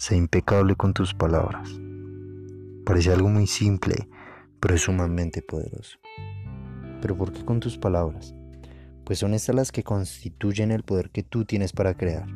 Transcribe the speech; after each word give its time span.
Sé 0.00 0.16
impecable 0.16 0.76
con 0.76 0.94
tus 0.94 1.12
palabras. 1.12 1.78
Parece 2.86 3.12
algo 3.12 3.28
muy 3.28 3.46
simple, 3.46 4.08
pero 4.58 4.74
es 4.74 4.80
sumamente 4.80 5.42
poderoso. 5.42 5.98
¿Pero 7.02 7.18
por 7.18 7.34
qué 7.34 7.44
con 7.44 7.60
tus 7.60 7.76
palabras? 7.76 8.34
Pues 9.04 9.18
son 9.18 9.34
estas 9.34 9.54
las 9.54 9.72
que 9.72 9.82
constituyen 9.82 10.70
el 10.70 10.84
poder 10.84 11.10
que 11.10 11.22
tú 11.22 11.44
tienes 11.44 11.74
para 11.74 11.98
crear. 11.98 12.26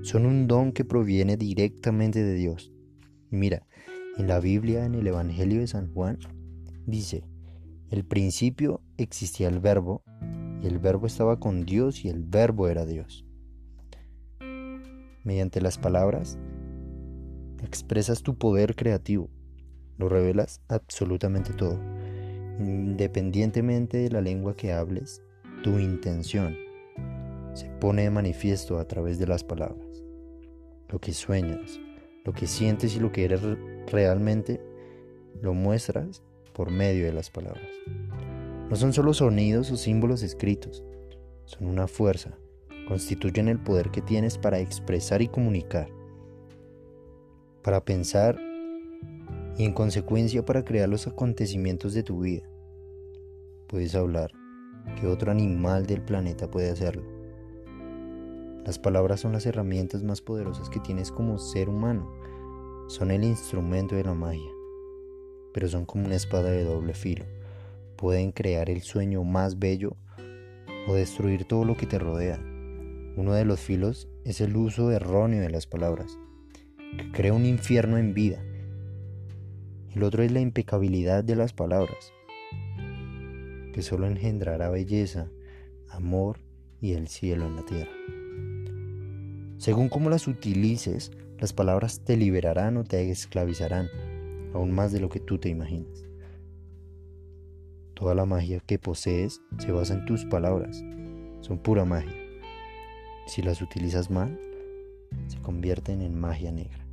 Son 0.00 0.24
un 0.24 0.48
don 0.48 0.72
que 0.72 0.86
proviene 0.86 1.36
directamente 1.36 2.24
de 2.24 2.32
Dios. 2.32 2.72
Mira, 3.28 3.66
en 4.16 4.26
la 4.26 4.40
Biblia, 4.40 4.86
en 4.86 4.94
el 4.94 5.06
Evangelio 5.06 5.60
de 5.60 5.66
San 5.66 5.92
Juan, 5.92 6.18
dice, 6.86 7.22
el 7.90 8.06
principio 8.06 8.80
existía 8.96 9.48
el 9.48 9.60
verbo, 9.60 10.02
y 10.62 10.68
el 10.68 10.78
verbo 10.78 11.06
estaba 11.06 11.38
con 11.38 11.66
Dios 11.66 12.02
y 12.02 12.08
el 12.08 12.22
verbo 12.22 12.66
era 12.66 12.86
Dios. 12.86 13.26
Mediante 15.22 15.60
las 15.60 15.76
palabras, 15.76 16.38
expresas 17.64 18.22
tu 18.22 18.36
poder 18.36 18.76
creativo, 18.76 19.30
lo 19.98 20.08
revelas 20.08 20.60
absolutamente 20.68 21.52
todo, 21.52 21.80
independientemente 22.58 23.98
de 23.98 24.10
la 24.10 24.20
lengua 24.20 24.56
que 24.56 24.72
hables, 24.72 25.22
tu 25.62 25.78
intención 25.78 26.56
se 27.54 27.66
pone 27.80 28.02
de 28.02 28.10
manifiesto 28.10 28.78
a 28.78 28.86
través 28.86 29.18
de 29.18 29.26
las 29.26 29.44
palabras. 29.44 30.02
Lo 30.88 30.98
que 31.00 31.12
sueñas, 31.12 31.80
lo 32.24 32.32
que 32.32 32.46
sientes 32.46 32.96
y 32.96 33.00
lo 33.00 33.12
que 33.12 33.24
eres 33.24 33.40
realmente, 33.86 34.60
lo 35.40 35.54
muestras 35.54 36.22
por 36.52 36.70
medio 36.70 37.06
de 37.06 37.12
las 37.12 37.30
palabras. 37.30 37.68
No 38.68 38.76
son 38.76 38.92
solo 38.92 39.14
sonidos 39.14 39.70
o 39.70 39.76
símbolos 39.76 40.22
escritos, 40.22 40.84
son 41.44 41.66
una 41.66 41.86
fuerza, 41.86 42.36
constituyen 42.88 43.48
el 43.48 43.58
poder 43.58 43.90
que 43.90 44.02
tienes 44.02 44.38
para 44.38 44.58
expresar 44.58 45.22
y 45.22 45.28
comunicar, 45.28 45.88
para 47.64 47.84
pensar 47.84 48.38
y 49.58 49.64
en 49.64 49.72
consecuencia 49.72 50.44
para 50.44 50.64
crear 50.64 50.88
los 50.88 51.08
acontecimientos 51.08 51.94
de 51.94 52.04
tu 52.04 52.20
vida. 52.20 52.42
Puedes 53.66 53.96
hablar 53.96 54.30
que 55.00 55.08
otro 55.08 55.32
animal 55.32 55.86
del 55.86 56.02
planeta 56.02 56.48
puede 56.48 56.70
hacerlo. 56.70 57.02
Las 58.64 58.78
palabras 58.78 59.18
son 59.18 59.32
las 59.32 59.46
herramientas 59.46 60.04
más 60.04 60.20
poderosas 60.20 60.70
que 60.70 60.78
tienes 60.78 61.10
como 61.10 61.38
ser 61.38 61.68
humano. 61.68 62.08
Son 62.86 63.10
el 63.10 63.24
instrumento 63.24 63.96
de 63.96 64.04
la 64.04 64.14
magia 64.14 64.54
pero 65.54 65.68
son 65.68 65.86
como 65.86 66.04
una 66.04 66.16
espada 66.16 66.50
de 66.50 66.64
doble 66.64 66.92
filo. 66.92 67.24
Pueden 67.96 68.32
crear 68.32 68.68
el 68.68 68.82
sueño 68.82 69.22
más 69.22 69.60
bello 69.60 69.96
o 70.88 70.94
destruir 70.94 71.44
todo 71.44 71.64
lo 71.64 71.76
que 71.76 71.86
te 71.86 72.00
rodea. 72.00 72.40
Uno 73.16 73.32
de 73.32 73.44
los 73.44 73.60
filos 73.60 74.08
es 74.24 74.40
el 74.40 74.56
uso 74.56 74.90
erróneo 74.90 75.40
de 75.40 75.50
las 75.50 75.68
palabras, 75.68 76.18
que 76.96 77.10
crea 77.12 77.32
un 77.32 77.46
infierno 77.46 77.98
en 77.98 78.14
vida. 78.14 78.42
El 79.94 80.02
otro 80.02 80.22
es 80.22 80.32
la 80.32 80.40
impecabilidad 80.40 81.22
de 81.24 81.36
las 81.36 81.52
palabras, 81.52 82.12
que 83.72 83.82
solo 83.82 84.06
engendrará 84.06 84.70
belleza, 84.70 85.28
amor 85.88 86.38
y 86.80 86.92
el 86.92 87.08
cielo 87.08 87.46
en 87.46 87.56
la 87.56 87.62
tierra. 87.64 87.92
Según 89.58 89.88
cómo 89.88 90.10
las 90.10 90.26
utilices, 90.26 91.12
las 91.38 91.52
palabras 91.52 92.00
te 92.04 92.16
liberarán 92.16 92.76
o 92.76 92.84
te 92.84 93.10
esclavizarán 93.10 93.88
aún 94.54 94.72
más 94.72 94.92
de 94.92 95.00
lo 95.00 95.08
que 95.08 95.20
tú 95.20 95.38
te 95.38 95.48
imaginas. 95.48 96.04
Toda 97.94 98.14
la 98.14 98.24
magia 98.24 98.60
que 98.60 98.78
posees 98.78 99.40
se 99.58 99.72
basa 99.72 99.94
en 99.94 100.04
tus 100.06 100.24
palabras, 100.24 100.82
son 101.40 101.58
pura 101.58 101.84
magia. 101.84 102.16
Si 103.26 103.42
las 103.42 103.62
utilizas 103.62 104.10
mal, 104.10 104.38
se 105.28 105.38
convierten 105.40 106.02
en 106.02 106.18
magia 106.18 106.52
negra. 106.52 106.83